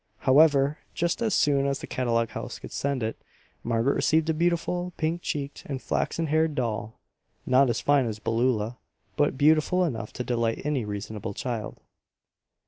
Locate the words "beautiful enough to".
9.37-10.23